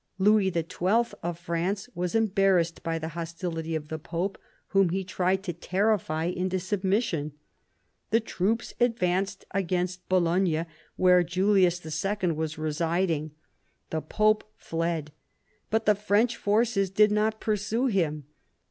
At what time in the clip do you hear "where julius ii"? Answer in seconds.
10.95-12.31